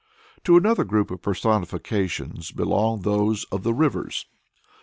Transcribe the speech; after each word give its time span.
To 0.45 0.57
another 0.57 0.83
group 0.83 1.11
of 1.11 1.21
personifications 1.21 2.49
belong 2.51 3.03
those 3.03 3.43
of 3.51 3.61
the 3.61 3.71
Rivers. 3.75 4.25